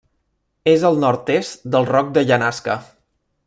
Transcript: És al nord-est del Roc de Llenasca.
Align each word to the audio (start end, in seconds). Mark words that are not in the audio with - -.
És 0.71 0.85
al 0.89 0.97
nord-est 1.03 1.69
del 1.77 1.87
Roc 1.93 2.11
de 2.17 2.25
Llenasca. 2.31 2.79